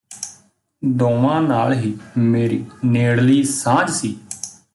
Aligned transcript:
ਦੋਵਾਂ 0.83 1.41
ਨਾਲ 1.41 1.73
ਹੀ 1.73 1.93
ਮੇਰੀ 2.17 2.63
ਨੇੜਲੀ 2.85 3.43
ਸਾਂਝ 3.43 3.89
ਸੀ 3.89 4.15